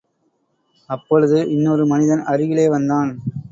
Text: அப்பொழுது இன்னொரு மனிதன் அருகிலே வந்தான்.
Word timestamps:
அப்பொழுது 0.89 1.49
இன்னொரு 1.49 1.85
மனிதன் 1.85 2.23
அருகிலே 2.25 2.67
வந்தான். 2.69 3.11